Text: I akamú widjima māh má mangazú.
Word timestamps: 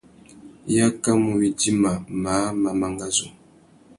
I 0.73 0.75
akamú 0.87 1.29
widjima 1.39 1.91
māh 2.23 2.47
má 2.61 2.71
mangazú. 2.79 3.27